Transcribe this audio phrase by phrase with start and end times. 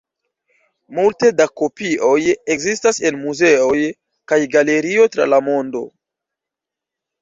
[0.99, 2.17] Multe da kopioj
[2.55, 3.79] ekzistas en muzeoj
[4.33, 5.89] kaj galerioj tra la mondo.